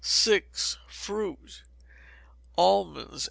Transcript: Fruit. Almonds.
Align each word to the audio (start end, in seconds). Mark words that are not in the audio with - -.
Fruit. 0.89 1.61
Almonds. 2.57 3.19